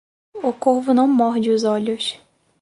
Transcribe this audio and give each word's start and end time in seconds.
O 0.41 0.51
corvo 0.51 0.95
não 0.95 1.07
morde 1.07 1.51
os 1.51 1.63
olhos. 1.63 2.19